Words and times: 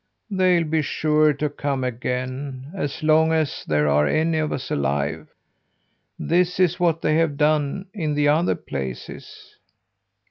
They'll 0.31 0.63
be 0.63 0.81
sure 0.81 1.31
to 1.33 1.47
come 1.47 1.83
again, 1.83 2.71
as 2.73 3.03
long 3.03 3.31
as 3.31 3.63
there 3.67 3.87
are 3.87 4.07
any 4.07 4.39
of 4.39 4.51
us 4.51 4.71
alive. 4.71 5.27
This 6.17 6.59
is 6.59 6.79
what 6.79 7.03
they 7.03 7.17
have 7.17 7.37
done 7.37 7.85
in 7.93 8.15
the 8.15 8.27
other 8.27 8.55
places." 8.55 9.57